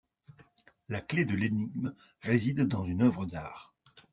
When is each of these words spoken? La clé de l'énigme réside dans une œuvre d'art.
La 0.89 0.99
clé 0.99 1.25
de 1.25 1.35
l'énigme 1.35 1.93
réside 2.21 2.61
dans 2.63 2.85
une 2.85 3.03
œuvre 3.03 3.27
d'art. 3.27 3.75